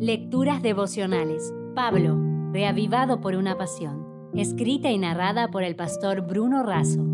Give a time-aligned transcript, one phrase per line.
[0.00, 1.52] Lecturas devocionales.
[1.74, 2.16] Pablo,
[2.52, 4.30] reavivado por una pasión.
[4.32, 7.04] Escrita y narrada por el pastor Bruno Razo.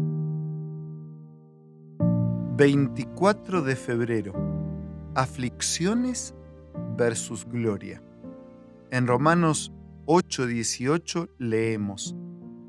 [2.59, 4.35] 24 de febrero.
[5.15, 6.35] Aflicciones
[6.99, 8.03] versus gloria.
[8.91, 9.73] En Romanos
[10.05, 12.15] 8:18 leemos,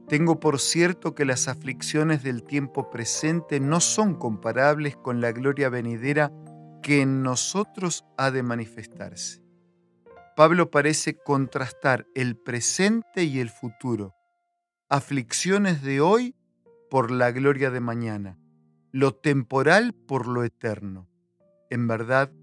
[0.07, 5.67] Tengo por cierto que las aflicciones del tiempo presente no son comparables con la gloria
[5.67, 6.31] venidera
[6.81, 9.44] que en nosotros ha de manifestarse.
[10.35, 14.15] Pablo parece contrastar el presente y el futuro,
[14.89, 16.35] aflicciones de hoy
[16.89, 18.37] por la gloria de mañana,
[18.91, 21.07] lo temporal por lo eterno.
[21.69, 22.33] En verdad,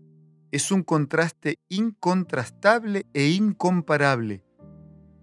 [0.52, 4.42] es un contraste incontrastable e incomparable.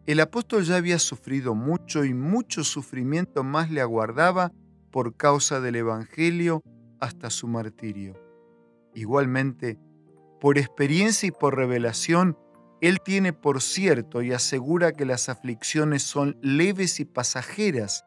[0.05, 4.51] El apóstol ya había sufrido mucho y mucho sufrimiento más le aguardaba
[4.91, 6.61] por causa del Evangelio
[6.99, 8.15] hasta su martirio.
[8.93, 9.79] Igualmente,
[10.39, 12.37] por experiencia y por revelación,
[12.81, 18.05] Él tiene por cierto y asegura que las aflicciones son leves y pasajeras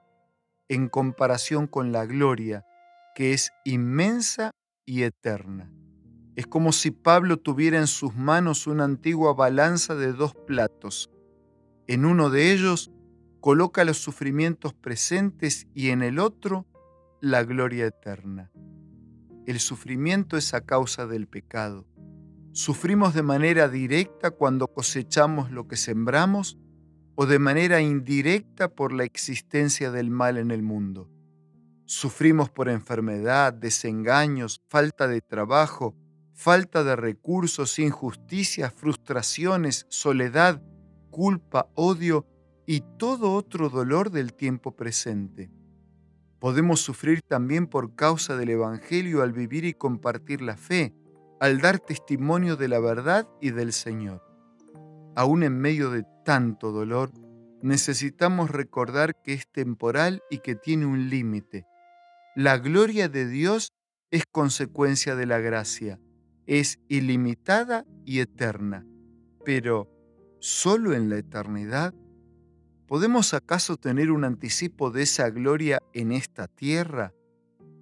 [0.69, 2.65] en comparación con la gloria,
[3.15, 4.53] que es inmensa
[4.87, 5.71] y eterna.
[6.35, 11.11] Es como si Pablo tuviera en sus manos una antigua balanza de dos platos.
[11.87, 12.91] En uno de ellos
[13.41, 16.67] coloca los sufrimientos presentes y en el otro
[17.21, 18.51] la gloria eterna.
[19.47, 21.87] El sufrimiento es a causa del pecado.
[22.55, 26.59] Sufrimos de manera directa cuando cosechamos lo que sembramos
[27.15, 31.09] o de manera indirecta por la existencia del mal en el mundo.
[31.87, 35.97] Sufrimos por enfermedad, desengaños, falta de trabajo,
[36.35, 40.63] falta de recursos, injusticias, frustraciones, soledad,
[41.11, 42.27] culpa, odio
[42.67, 45.51] y todo otro dolor del tiempo presente.
[46.39, 50.95] Podemos sufrir también por causa del Evangelio al vivir y compartir la fe,
[51.43, 54.23] al dar testimonio de la verdad y del Señor.
[55.17, 57.11] Aún en medio de tanto dolor,
[57.63, 61.67] necesitamos recordar que es temporal y que tiene un límite.
[62.37, 63.73] La gloria de Dios
[64.13, 65.99] es consecuencia de la gracia,
[66.47, 68.87] es ilimitada y eterna,
[69.45, 69.91] pero
[70.39, 71.93] solo en la eternidad
[72.87, 77.15] ¿Podemos acaso tener un anticipo de esa gloria en esta tierra?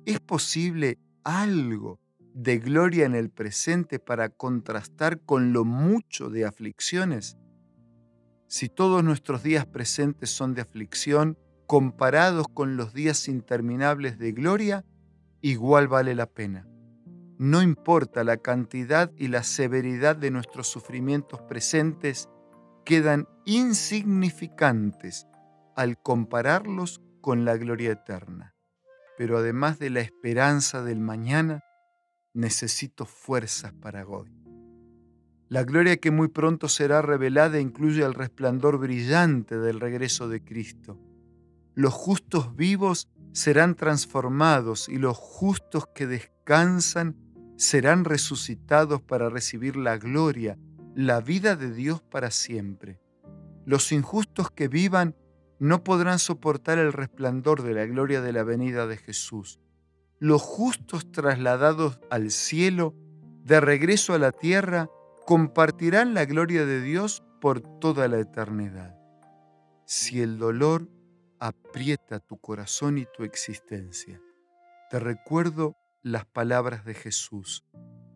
[0.07, 2.00] ¿Es posible algo
[2.35, 7.37] de gloria en el presente para contrastar con lo mucho de aflicciones?
[8.47, 14.85] Si todos nuestros días presentes son de aflicción, comparados con los días interminables de gloria,
[15.41, 16.67] igual vale la pena.
[17.39, 22.29] No importa la cantidad y la severidad de nuestros sufrimientos presentes,
[22.85, 25.27] quedan insignificantes
[25.77, 28.55] al compararlos con la gloria eterna.
[29.17, 31.63] Pero además de la esperanza del mañana,
[32.33, 34.31] necesito fuerzas para hoy.
[35.49, 40.99] La gloria que muy pronto será revelada incluye el resplandor brillante del regreso de Cristo.
[41.75, 47.17] Los justos vivos serán transformados y los justos que descansan
[47.57, 50.57] serán resucitados para recibir la gloria
[50.95, 53.01] la vida de Dios para siempre.
[53.65, 55.17] Los injustos que vivan
[55.59, 59.61] no podrán soportar el resplandor de la gloria de la venida de Jesús.
[60.23, 62.95] Los justos trasladados al cielo,
[63.43, 64.91] de regreso a la tierra,
[65.25, 68.95] compartirán la gloria de Dios por toda la eternidad.
[69.87, 70.91] Si el dolor
[71.39, 74.21] aprieta tu corazón y tu existencia,
[74.91, 77.65] te recuerdo las palabras de Jesús.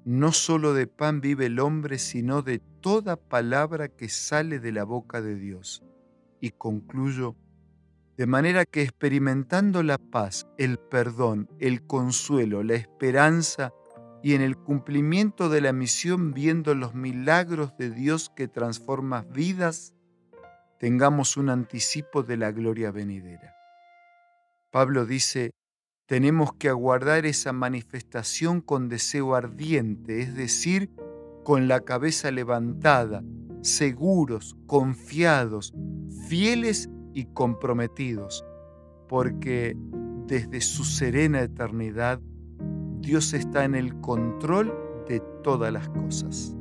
[0.05, 4.85] No solo de pan vive el hombre, sino de toda palabra que sale de la
[4.85, 5.83] boca de Dios.
[6.39, 7.35] Y concluyo,
[8.17, 13.73] de manera que experimentando la paz, el perdón, el consuelo, la esperanza
[14.23, 19.95] y en el cumplimiento de la misión viendo los milagros de Dios que transforma vidas,
[20.79, 23.55] tengamos un anticipo de la gloria venidera.
[24.71, 25.51] Pablo dice,
[26.07, 30.91] tenemos que aguardar esa manifestación con deseo ardiente, es decir,
[31.45, 33.23] con la cabeza levantada,
[33.63, 35.75] seguros, confiados,
[36.29, 38.45] fieles y comprometidos,
[39.09, 39.77] porque
[40.27, 42.21] desde su serena eternidad
[43.01, 44.75] Dios está en el control
[45.09, 46.57] de todas las cosas.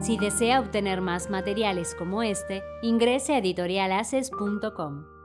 [0.00, 5.15] Si desea obtener más materiales como este, ingrese a editorialaces.com.